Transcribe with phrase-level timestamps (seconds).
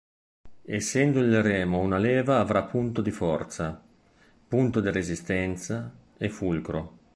[0.65, 3.79] Essendo il remo una leva avrà punto di forza,
[4.47, 6.97] punto di resistenza e fulcro.